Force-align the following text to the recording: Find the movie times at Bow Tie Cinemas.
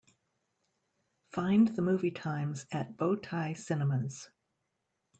Find 1.31 1.67
the 1.67 1.83
movie 1.83 2.09
times 2.09 2.65
at 2.71 2.97
Bow 2.97 3.17
Tie 3.17 3.53
Cinemas. 3.53 4.31